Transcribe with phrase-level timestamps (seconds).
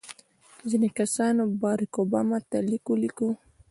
[0.69, 3.27] ځینو کسانو بارک اوباما ته لیک ولیکه.